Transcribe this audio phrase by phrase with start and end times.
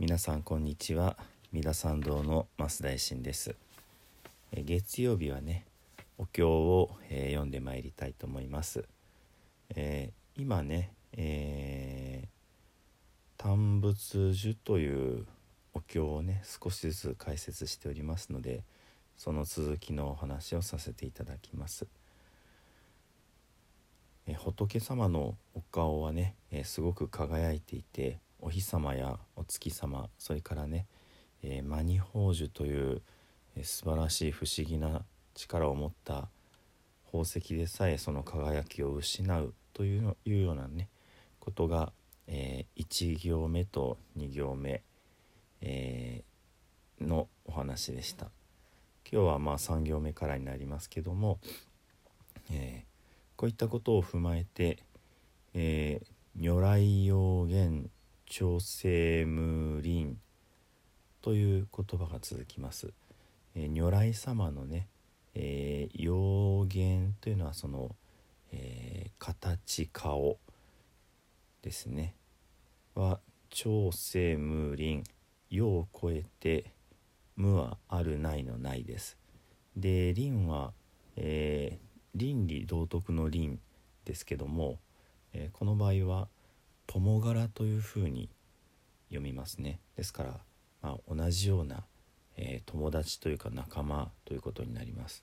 [0.00, 1.16] 皆さんこんにちは。
[1.50, 3.56] 三田参道の増大臣です。
[4.52, 5.64] 月曜日はね
[6.18, 8.84] お経を、えー読んでまいりたいと思います、
[9.74, 15.26] えー今ね、えー、単仏樹という
[15.74, 18.62] お経をね少しずつ解説しておりますので
[19.16, 21.88] その続きのお話をさせていただきます。
[24.28, 30.86] え仏様のお顔はね、えすごく輝いていてお日様やお月様それからね、
[31.42, 33.02] えー、マニ宝珠という、
[33.56, 35.02] えー素晴らしい不思議な
[35.34, 36.28] 力を持った
[37.06, 40.88] 宝石でさえその輝きを失うといういうようなね
[41.40, 41.92] ことが、
[42.26, 44.82] え1行目と2行目、
[45.60, 48.26] えーのお話でした。
[49.10, 51.38] 今日はまあ3行目からになりますけども、
[52.52, 52.88] えー
[53.36, 54.78] こういったことを踏まえて、
[55.54, 56.06] えー
[56.40, 57.90] 如来用言
[58.28, 60.18] 調整無輪
[61.22, 62.92] という言葉が続きます。
[63.54, 64.86] えー如来様のね、
[65.34, 67.96] えー、用言というのはその、
[68.52, 70.38] えー形顔
[71.62, 72.14] ですね
[72.94, 73.18] は
[73.50, 75.02] 調整無輪
[75.50, 76.72] 世を超えて
[77.34, 79.16] 無はあるないのないです。
[79.74, 80.72] で輪は、
[81.16, 83.60] えー倫理道徳の倫
[84.04, 84.78] ですけども、
[85.32, 86.28] えーこの場合は
[86.88, 88.30] 友柄というふうに
[89.08, 89.78] 読みますね。
[89.94, 90.40] ですから、
[90.80, 91.84] まあ、同じような、
[92.36, 95.22] えー友達というか仲間ということになります。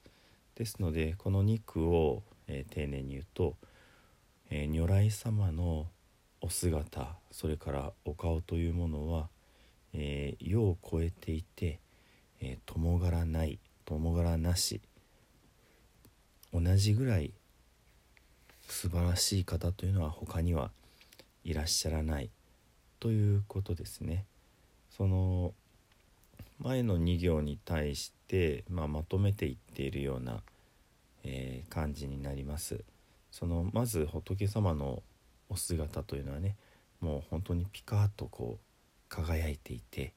[0.55, 3.55] ですのでこの2句を、えー丁寧に言うと、
[4.51, 5.87] えー如来様の
[6.39, 9.27] お姿それからお顔というものは、
[9.93, 11.79] え世を超えていて、
[12.41, 14.81] えー友柄ない友柄なし
[16.53, 17.33] 同じぐらい
[18.67, 20.69] 素晴らしい方というのは他には
[21.45, 22.29] いらっしゃらない
[22.99, 24.25] ということですね。
[24.89, 25.53] その
[26.59, 30.41] 前の2行に対して、まあ、まとめていっているような、
[31.23, 32.83] えー感じになります。
[33.31, 35.03] そのまず仏様の
[35.49, 36.55] お姿というのはね
[36.99, 38.63] もう本当にピカッとこう
[39.09, 40.13] 輝いていて、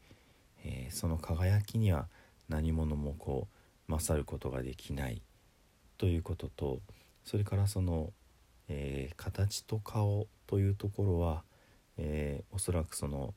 [0.65, 2.09] えーその輝きには
[2.49, 3.49] 何者もこ
[3.89, 5.23] う勝ることができない
[5.99, 6.81] ということと
[7.29, 8.15] それからその、
[8.69, 11.43] えー形と顔というところは、
[11.97, 13.35] えーおそらくその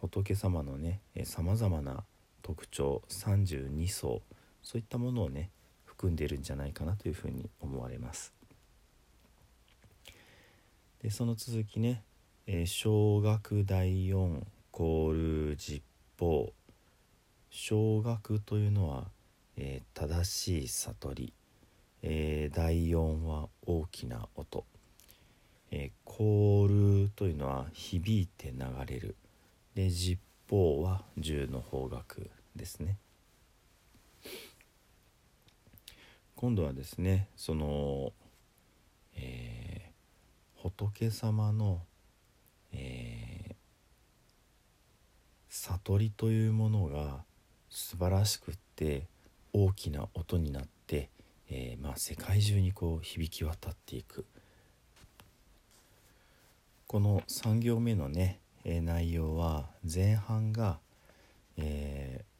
[0.00, 2.04] 仏様のねさまざまな
[2.42, 4.22] 特徴32層
[4.62, 5.50] そういったものをね
[5.84, 8.32] 含んでいるんじゃないかなというふうに思われます。
[11.02, 12.04] でその続きね
[12.46, 15.82] 「えー小学第四コール実
[16.18, 16.52] 法」
[17.50, 19.10] 小学というのは、
[19.56, 21.32] えー正しい悟り、
[22.02, 24.64] えー第四は大きな音、
[25.70, 29.16] えーコールというのは響いて流れる。
[29.74, 32.04] で実法は十の方角
[32.54, 32.96] ですね。
[36.36, 38.12] 今度はですねその、
[39.14, 41.80] えー仏様の、
[42.72, 43.56] えー
[45.48, 47.24] 悟りというものが
[47.70, 49.06] 素晴らしくって
[49.52, 51.08] 大きな音になって、
[51.48, 54.26] えーまあ、世界中にこう響き渡っていく。
[56.88, 60.78] この3行目のね、えー内容は前半が、
[61.56, 62.36] えー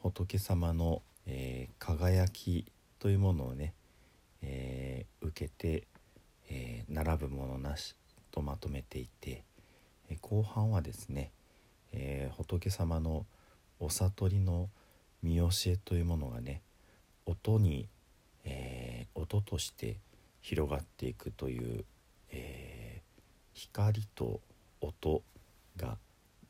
[0.00, 2.64] 仏様の、え輝き
[3.00, 3.74] というものをね、
[4.42, 5.86] え受けて、
[6.48, 7.96] え並ぶものなし
[8.30, 9.42] とまとめていて、
[10.08, 11.32] え後半はですね、
[11.92, 13.26] え仏様の
[13.80, 14.70] お悟りの
[15.22, 16.62] 見教えというものがね
[17.26, 17.88] 音に、
[18.44, 19.96] えー音として
[20.42, 21.84] 広がっていくという、
[22.30, 23.08] えー
[23.54, 24.40] 光と
[24.80, 25.22] 音
[25.76, 25.98] が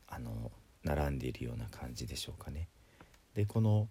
[0.09, 0.53] あの
[0.85, 2.69] 並んでいるような感じでしょうかね。
[3.35, 3.89] でこの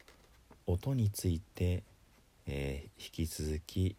[0.68, 1.84] 音について、
[2.46, 3.96] えー引き続き、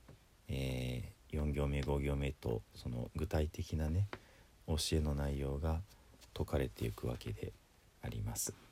[0.48, 4.06] え4行目5行目とその具体的なね
[4.66, 5.81] 教えの内容が
[6.37, 7.52] 説かれていくわけで
[8.02, 8.68] あります。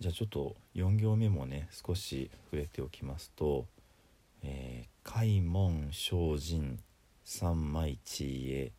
[0.00, 3.66] じゃあちょっと4行目もね少し触れておきますと
[4.42, 6.78] 「えー開門精進
[7.22, 8.72] 三枚地へ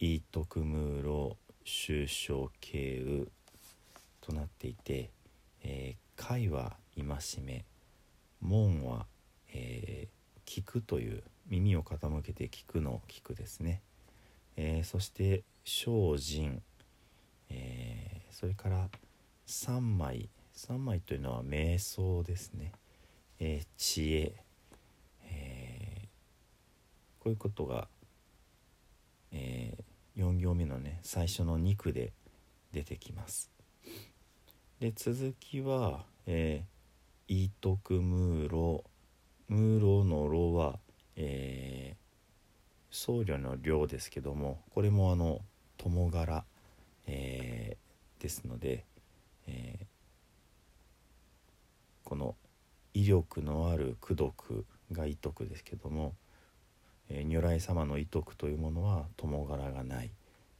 [0.00, 3.26] い徳ムーロ終章慶雨」
[4.20, 5.10] となっていて
[5.62, 7.04] 「えー、戒は戒
[7.44, 7.64] め
[8.40, 9.06] 門は、
[9.52, 13.80] えー聞く」という耳を傾けて聞くの聞くですね、
[14.56, 16.60] えーそして精進、
[17.48, 18.90] えーそれから
[19.46, 20.28] 三枚
[20.58, 22.72] 三枚というのは瞑想ですね、
[23.38, 24.34] えー知恵、
[25.30, 26.08] えー
[27.20, 27.86] こういうことが、
[29.30, 29.72] え
[30.16, 32.12] 4行目のね最初の2句で
[32.72, 33.52] 出てきます。
[34.80, 38.82] で続きは「えー、イトクムーロ」
[39.46, 40.80] ムーロの「ロ」は、
[41.14, 42.04] えー、
[42.90, 45.40] 僧侶の「量ですけどもこれもあの
[45.76, 46.44] 友柄、
[47.06, 48.84] えー、ですので、
[49.46, 49.97] えー、
[52.08, 52.36] この
[52.94, 56.14] 威力のある功徳が威徳ですけども、
[57.10, 60.10] えー、如来様の威徳というものは友柄がない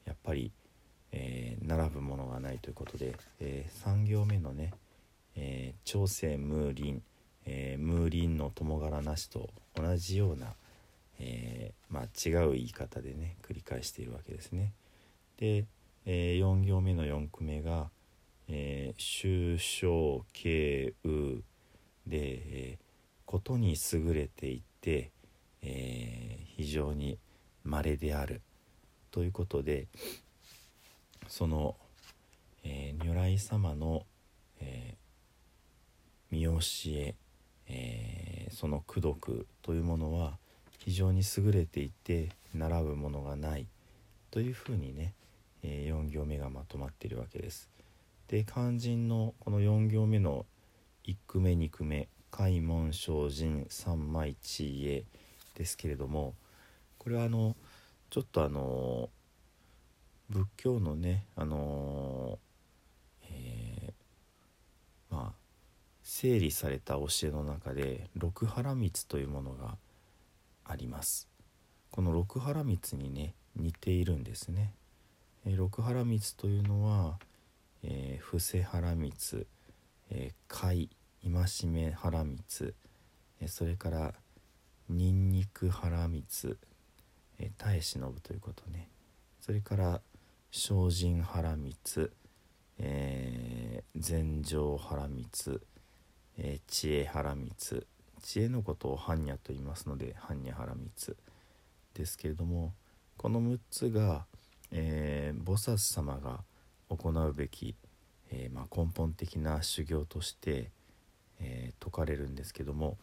[0.04, 0.52] やっぱり、
[1.10, 4.74] えー、並ぶものがないということで、えー、3行目のね
[5.36, 7.02] 「えー、朝鮮ムーリン」
[7.46, 10.52] えー、ムーリンの友柄なしと同じような、
[11.18, 14.74] えー、まあ、違う言い方でね繰り返しているわけですね。
[15.38, 15.64] で、
[16.04, 17.88] え、4行目の4句目が
[18.48, 21.42] 「えー、終章敬う」
[22.06, 22.78] で、え
[23.26, 25.10] ことに優れていて、
[25.60, 27.18] え非常に
[27.64, 28.40] 稀である
[29.10, 29.88] ということで
[31.26, 31.76] その、
[32.64, 34.06] え如来様の、
[34.60, 34.96] え
[36.30, 36.58] 見教
[36.88, 37.14] え
[37.68, 40.38] えー、その功徳というものは
[40.78, 43.66] 非常に優れていて並ぶものがない
[44.30, 45.14] というふうにね、
[45.62, 47.68] え、4行目がまとまっているわけです。
[48.28, 50.46] で肝心のこの4行目の
[51.04, 55.04] 1句目2句目「開門精進三枚地へ」
[55.56, 56.34] ですけれども
[56.98, 57.56] これはあの
[58.10, 59.10] ちょっとあの
[60.28, 62.38] 仏教のねあの
[63.22, 65.48] えー、まあ
[66.02, 69.78] 整理された教えの中で六原蜜というものが
[70.64, 71.28] あります。
[71.90, 74.74] この六原蜜にね似ているんですね、
[75.44, 77.18] え六原蜜というのは、
[77.82, 79.46] えー、伏せ原蜜、
[80.10, 80.90] えー、貝
[81.22, 82.74] 戒め原蜜、
[83.40, 84.14] えー、それから
[84.88, 86.58] ニンニク原蜜、
[87.38, 88.88] えー、耐え忍ぶということね。
[89.40, 90.00] それから
[90.50, 92.12] 精進原蜜、
[92.78, 95.60] えー、禅定原蜜
[96.38, 97.82] えー、知恵原光
[98.22, 101.16] 知恵のことを般若と言いますので般若原光
[101.94, 102.72] ですけれども
[103.16, 104.26] この6つが、
[104.70, 106.40] えー、菩薩様が
[106.88, 107.74] 行うべき、
[108.30, 110.70] えー、まあ、根本的な修行として、
[111.40, 112.98] え説かれるんですけども、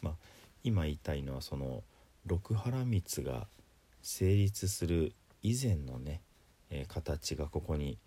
[0.00, 0.14] まあ、
[0.62, 1.82] 今言いたいのはその
[2.24, 3.48] 六原光が
[4.00, 5.12] 成立する
[5.42, 6.20] 以前のね、
[6.70, 7.98] え形がここに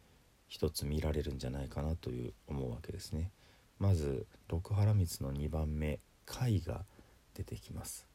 [0.47, 3.31] 一つ見られるんじゃないかなという思うわけですね。
[3.79, 6.81] まず六原光の2番目貝が
[7.33, 8.05] 出てきます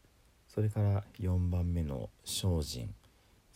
[0.49, 2.95] それから4番目の精進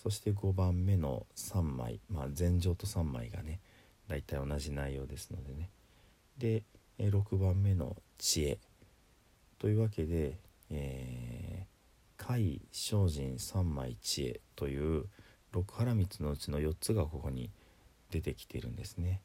[0.03, 3.61] そして5番目の3枚まあ前情と3枚がね
[4.09, 5.71] 大体同じ内容ですのでね
[6.39, 6.63] で
[6.99, 8.59] 6番目の知恵
[9.59, 10.39] というわけで、
[10.71, 15.05] えー、貝精進3枚知恵という
[15.53, 17.51] 六原光のうちの4つがここに
[18.11, 19.21] 出てきてるんですね。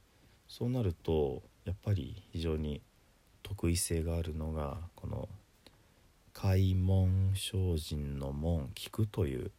[0.48, 2.82] そうなるとやっぱり非常に
[3.42, 5.30] 特異性があるのがこの
[6.34, 9.52] 開門精進の門聞くという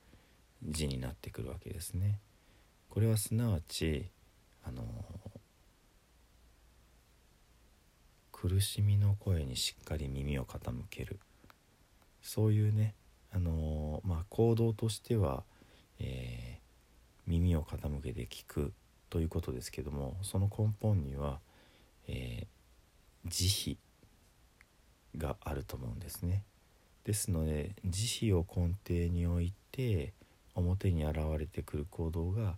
[0.65, 2.21] 字になってくるわけですね。
[2.89, 4.11] これはすなわち
[4.65, 4.85] あの
[8.31, 11.19] 苦しみの声にしっかり耳を傾ける
[12.23, 12.95] そういうね
[13.33, 15.45] あのまあ行動としては、
[15.99, 18.73] えー、耳を傾けて聞く
[19.11, 21.41] ということですけどもその根本には、
[22.07, 23.79] えー、慈
[25.15, 26.43] 悲があると思うんですね。
[27.05, 30.15] ですので慈悲を根底に置いて
[30.55, 32.57] 表に現れてくる行動が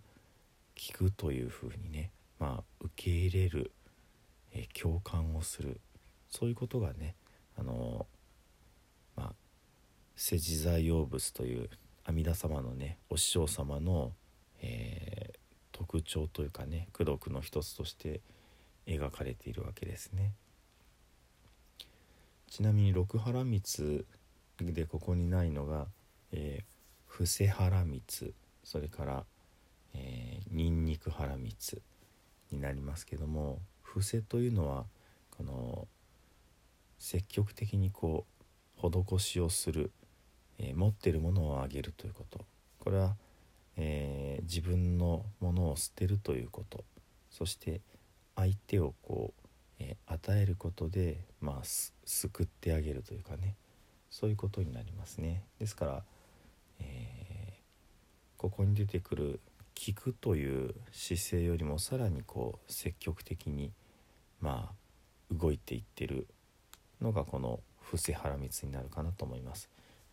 [0.75, 3.71] 聞くというふうにね、まあ、受け入れる、
[4.53, 5.81] え、共感をする
[6.29, 7.15] そういうことがね
[7.57, 8.05] あの
[9.15, 9.33] まあ
[10.15, 11.69] 世辞座用仏という
[12.05, 14.11] 阿弥陀様のねお師匠様の、
[14.61, 15.37] えー、
[15.71, 18.21] 特徴というかね功徳の一つとして
[18.85, 20.33] 描かれているわけですね。
[22.49, 24.05] ちなみに六原光
[24.61, 25.87] でここにないのが、
[26.31, 26.76] えー、
[27.17, 28.33] 布施原光
[28.63, 29.25] それから、
[29.93, 31.81] えー、ニンニク原光
[32.51, 34.85] になりますけども布施というのは
[35.31, 35.87] この
[36.99, 38.25] 積極的にこ
[38.81, 39.91] う施しをする、
[40.59, 42.45] えー、持ってるものをあげるということ。
[42.79, 43.15] これは
[43.77, 46.83] えー、自分のものを捨てるということ。
[47.29, 47.81] そして
[48.35, 49.41] 相手をこう、
[49.79, 51.65] えー、与えることで、まあ、
[52.05, 53.55] 救ってあげるというかね。
[54.09, 55.43] そういうことになりますね。
[55.59, 56.03] ですから、
[56.79, 59.39] えー、ここに出てくる
[59.75, 63.71] 聞くという姿勢よりもさらにこう積極的に
[64.41, 66.27] まあ動いていってる
[67.01, 69.69] のがこの布施原光になるかなと思います。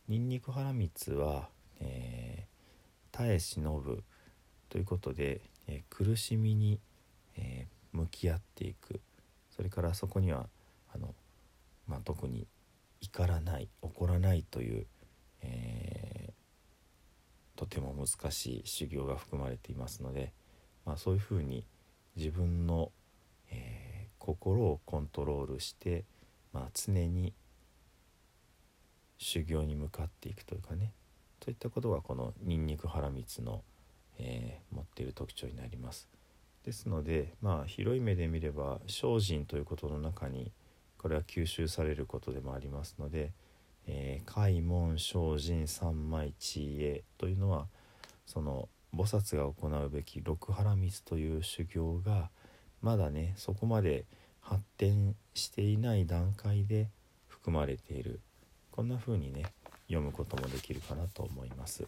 [0.08, 1.48] ニンニク原光は、
[1.80, 2.54] えー
[3.14, 4.02] 耐え忍ぶ
[4.68, 6.80] ということで、え苦しみに、
[7.36, 9.00] え向き合っていく
[9.54, 10.48] それからそこには
[10.92, 11.14] あの、
[11.86, 12.48] まあ、特に
[13.00, 14.86] 怒らない怒らないという、
[15.42, 16.13] え、
[17.56, 20.32] とても難しい修行が含まれていますので、
[20.84, 21.64] まあ、そういうふうに
[22.16, 22.90] 自分の、
[23.50, 26.04] えー、心をコントロールして、
[26.52, 27.32] まあ、常に
[29.18, 30.92] 修行に向かっていくというかね
[31.42, 33.62] そういったことがこのニンニクハラミツの、
[34.18, 36.08] えー、持っている特徴になります。
[36.64, 40.50] ですのでまあ広い目で見れば精進ということの中に
[40.96, 43.32] これは吸収されることでもありますので
[43.86, 47.68] 「えー、開門精進三昧地へ」というのは
[48.26, 52.30] その菩薩が行うべき六原水という修行が
[52.80, 54.06] まだねそこまで
[54.40, 56.90] 発展していない段階で
[57.26, 58.20] 含まれている
[58.70, 59.44] こんな風にね
[59.86, 61.86] 読むこともできるかなと思います。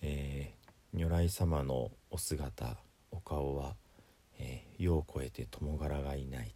[0.00, 2.76] えー、如来様のお姿
[3.10, 3.74] お顔は、
[4.38, 6.54] えー、世を超えて友柄がいない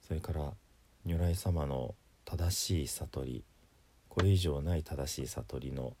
[0.00, 0.52] それから
[1.04, 1.94] 如来様の
[2.30, 3.44] 正しい悟り
[4.08, 5.94] これ以上ない正しい悟りの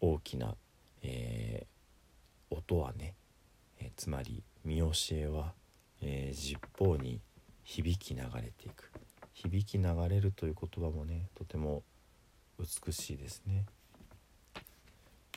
[0.00, 0.56] 大きな、
[1.02, 3.14] えー、音はね、
[3.78, 5.52] えつまり見教えは、
[6.02, 7.20] え十方に
[7.62, 8.90] 響き流れていく
[9.32, 11.82] 響き流れるという言葉もねとても
[12.58, 13.64] 美しいですね。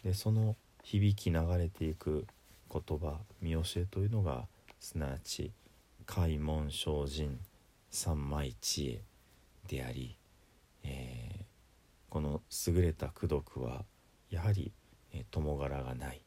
[0.03, 2.25] でその響き流れていく
[2.71, 4.47] 言葉見教えというのが
[4.79, 5.51] すなわち
[6.07, 7.39] 開門精進
[7.91, 9.01] 三昧知恵
[9.67, 10.15] であり、
[10.83, 11.43] えー、
[12.09, 13.85] この優れた功徳は
[14.29, 14.71] やはり、
[15.11, 16.21] えー、柄がない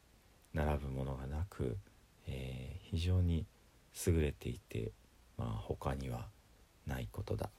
[0.53, 1.77] 並ぶものがなく、
[2.25, 3.45] えー、非常に
[4.05, 4.91] 優れていて、
[5.37, 6.27] まあ、他には
[6.85, 7.49] ないことだ。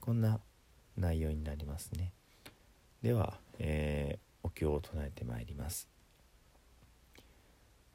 [0.00, 0.40] こんな
[0.96, 2.12] 内容になりますね。
[3.02, 5.88] では、え、お経を唱えてまいります。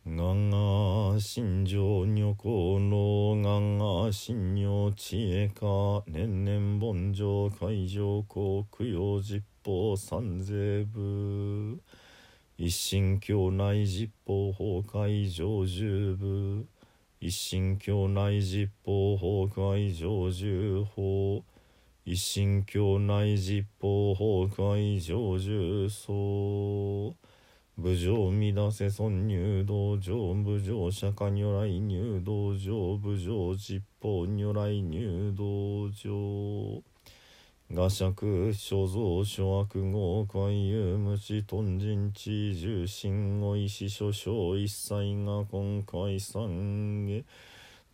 [0.05, 11.79] がが心情女行のがが心女知恵か年々盆上海上公供養実法三税部。
[12.57, 16.65] 一心教内実法崩壊上十部。
[17.21, 21.45] 一心教内実法崩壊上十法。
[22.03, 27.15] 一神教内実法崩壊成就層
[27.75, 36.83] 部上乱せ尊入道場部上釈迦如来入道場部上実法如来入道場。
[37.71, 47.25] 画尺所蔵諸悪号海遊無視頓人地重心を意思諸将一切が今回三下。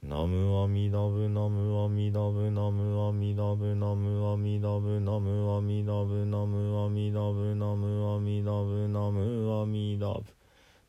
[0.02, 9.39] ナムアミダブナムアミダブナムアミダブナムアミダブナムアミダブナムアミダブナムアミダブナム。
[9.62, 10.24] アミダブ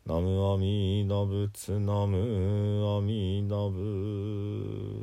[0.06, 5.00] ナムアミダブツナムアミダブ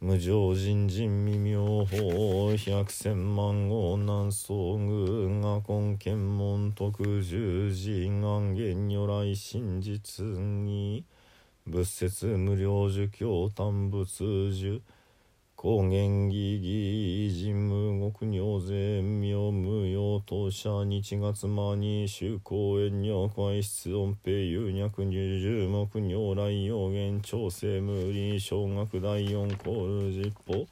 [0.00, 11.04] 無常人人未妙法百千万号南宋宮が根検門特十字願言如来真実に
[11.66, 14.82] 仏説無料儒教単仏樹
[15.56, 19.65] 高原義義人無極尿税妙無
[20.28, 30.66] 当社日月間に修行園女会室音平有脈二十目如来用言調整無理小学第四コール実法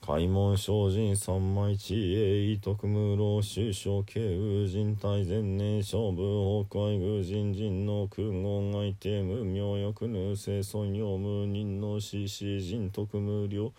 [0.00, 13.74] 開門精進三枚地栄徳無老首相慶宇人体前年勝負崩壊宮人人の空言相手無名欲無生尊用無人の死死人徳無料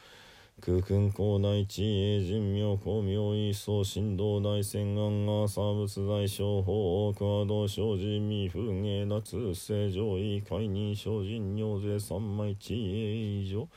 [0.63, 13.68] 空君広大地営人名公明一層振動大戦願が差物大商法クワド生じ未風芸脱正常位解任精進尿税三枚地営以上。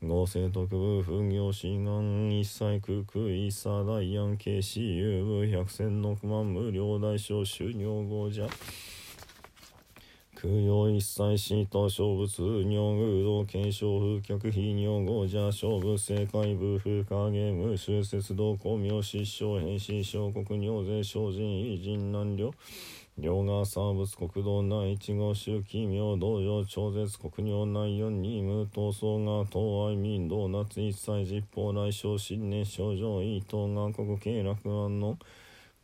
[0.00, 8.48] 合成特部風業志願一切空空一茶大安慶私有部百千億万無料大小収入合者。
[10.40, 22.54] 空用一切シート勝負通尿偶道継承風客非尿合者勝負正解部風化ゲーム修節道公明失笑変死小国尿税精進偉人難量
[23.18, 35.18] 両側サーブス国道内一号周期妙道場超絶国尿内四二無闘争が東愛民道夏一切実法来生新年症状伊藤が国慶楽安の。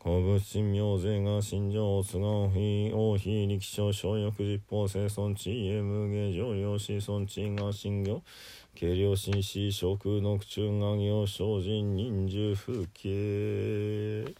[0.08, 8.22] 武神明税が心情津が非王非力将小欲実法生存地へ無下上領子孫地が信行
[8.78, 14.32] 軽量紳士食の中が行精進忍獣風景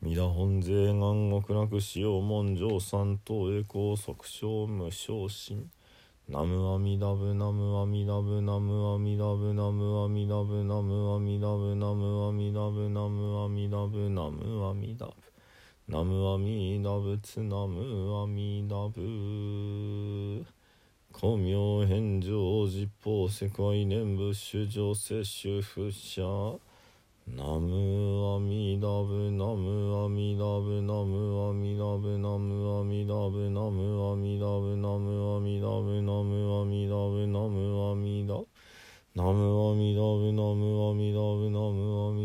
[0.00, 5.70] 三田本税願極楽使用文上三等栄光即生無昇進
[6.28, 15.12] ナムアミダブナムアミダブナムアミダブナムアミダブナムアミダブナムアミダブナムアミダブナムアミダブ。
[15.88, 20.46] ナムアミダブツナムアミダブ。
[21.12, 26.22] 光明返上実法世界念仏主上摂取不捨
[27.28, 38.34] ナムアミダブナムアミダブナムアミダブナムアミダブナムアミダブナムアミダブナムアミダブナムアミダ
[39.14, 42.21] ナムアミダブナムアミダブナムアミダブ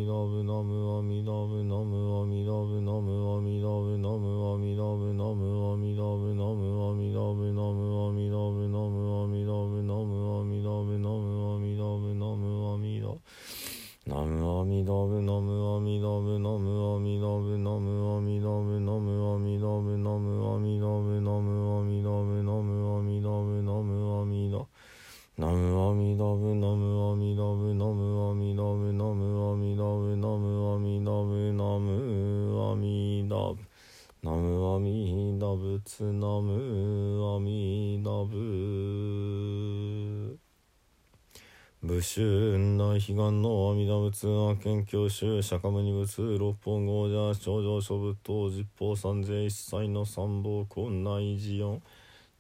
[41.98, 51.82] 武州大悲願の阿弥陀仏は県教宗釈迦牟尼仏六本豪者頂上諸仏等実法三世一切の三宝根内寺四。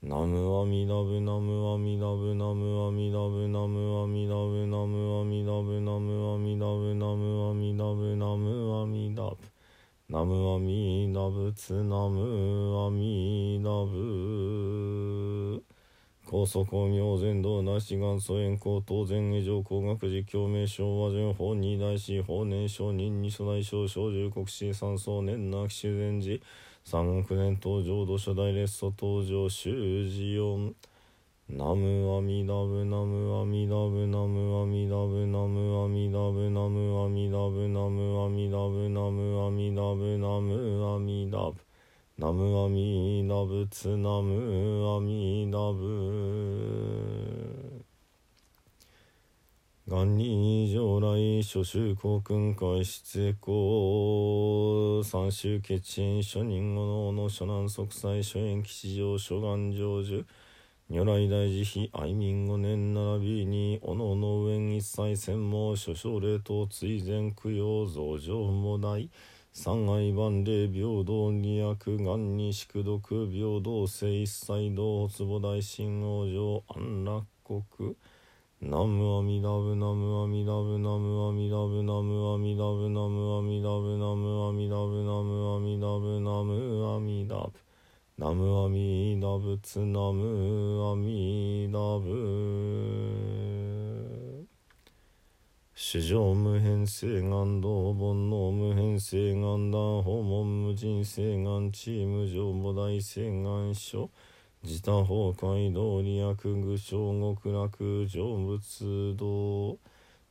[0.04, 9.38] ナムアミダブナムアミダブナムアミダブナムアミダブナムアミダブナムアミダブナムアミダブナムアミダブ
[10.08, 14.87] ナムアミダブツナムアミダブ
[16.29, 26.38] 高速明前道なし元祖円光当然以上工学寺共鳴昭和順法二大師法年承認二初代少小十国史三層年なき修善寺
[26.84, 30.75] 三億年登場土初代列祖登場修士四
[31.47, 41.67] ナムアミダブナムアミダブナムアミダブナムアミダブナムアミダブナムアミダブナムアミダブナムアミダブ
[42.19, 45.86] ナムアミダブツナムアミダブ
[49.86, 50.67] 元に
[51.47, 60.25] 上来諸州公君会出公三州決縁諸人後の諸南息災諸縁吉祥諸願成就。
[60.89, 69.10] 如来大慈悲愛民五年並びにおのの上一切専門諸奨礼等追善供養増上も大
[69.53, 77.95] 三愛万礼平等二悪願に宿毒平等性一切道発母大神王上安楽国。
[78.60, 87.52] ナムアミダブナムアミダブナムアミダブナムアミダブナムアミダブナムアミダブナムアミダブナムアミダブ
[88.17, 92.08] ナムアミダブツナムアミダブ
[95.76, 104.10] 主上無変性願道煩悩無変性願断訪問無人性願チーム上母大性願書
[104.63, 107.70] 自他崩壊道理悪具小極楽
[108.08, 109.78] 成仏道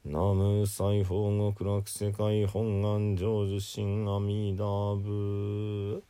[0.02, 6.02] 南無西方極楽世界本願成就心阿弥陀仏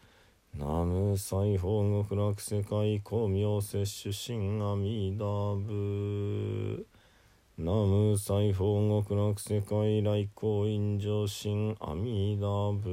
[0.52, 6.86] 南無西方極楽世界光明摂取心阿弥陀仏
[7.56, 12.86] 南無西方極楽世界来光陰上心阿弥陀仏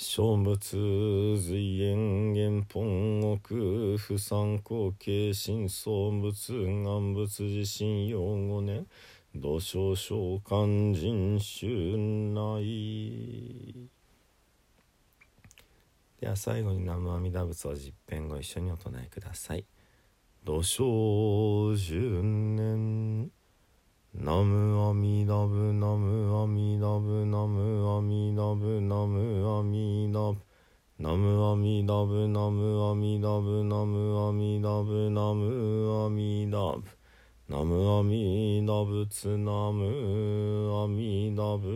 [0.00, 6.52] 小仏随縁元本国不参考形心相仏
[6.84, 8.86] 願仏自身用五年
[9.34, 11.96] 土生召喚人衆
[12.32, 13.90] 内
[16.20, 19.64] では最後に南無阿弥陀仏を十遍ご一緒にお唱えください。
[20.44, 23.37] 土生十年。
[24.20, 30.42] ナムアミダブナムアミダブナムアミダブナムアミダブ
[30.98, 36.82] ナムアミダブナムアミダブナムアミダブナムアミダブ
[37.48, 41.68] ナムアミダブツナムアミダブ